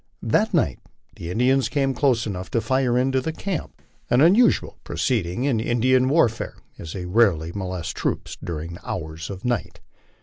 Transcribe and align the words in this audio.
That 0.23 0.51
night 0.51 0.79
the 1.15 1.29
Indians 1.29 1.69
came 1.69 1.93
close 1.93 2.25
enough 2.25 2.49
to 2.49 2.59
fire 2.59 2.97
into 2.97 3.21
the 3.21 3.31
camp, 3.31 3.79
an 4.09 4.19
unusual 4.19 4.79
proceeding 4.83 5.43
in 5.43 5.59
Indian 5.59 6.09
warfare, 6.09 6.57
as 6.79 6.93
they 6.93 7.05
rarely 7.05 7.51
molest 7.53 7.95
troops 7.95 8.35
during 8.43 8.73
the 8.73 8.89
hours 8.89 9.29
of 9.29 9.45
night. 9.45 9.79